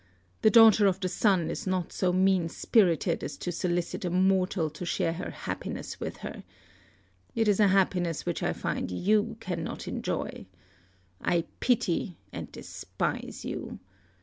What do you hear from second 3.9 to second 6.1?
a mortal to share her happiness